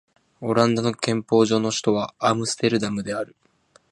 [0.41, 3.35] オランダの憲法上の首都はアムステルダムである